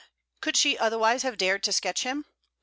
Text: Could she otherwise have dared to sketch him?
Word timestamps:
Could 0.41 0.57
she 0.57 0.79
otherwise 0.79 1.21
have 1.21 1.37
dared 1.37 1.61
to 1.61 1.71
sketch 1.71 2.01
him? 2.01 2.25